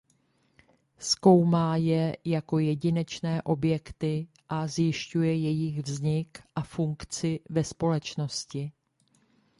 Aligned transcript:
Zkoumá 0.99 1.75
je 1.75 2.17
jako 2.25 2.59
jedinečné 2.59 3.41
objekty 3.41 4.27
a 4.49 4.67
zjišťuje 4.67 5.35
jejich 5.35 5.79
vznik 5.81 6.37
a 6.55 6.61
funkci 6.61 7.39
ve 7.49 7.63
společnosti. 7.63 8.71